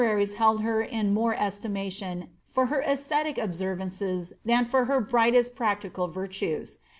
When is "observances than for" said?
3.37-4.85